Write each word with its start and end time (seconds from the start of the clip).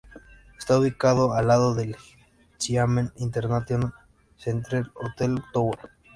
Está 0.57 0.79
ubicado 0.79 1.33
al 1.33 1.45
lado 1.47 1.75
del 1.75 1.95
Xiamen 2.57 3.11
International 3.17 3.93
Centre 4.35 4.81
Hotel 4.95 5.43
Tower. 5.53 5.77